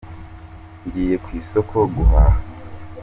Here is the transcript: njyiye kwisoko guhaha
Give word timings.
njyiye 0.85 1.15
kwisoko 1.25 1.77
guhaha 1.95 2.39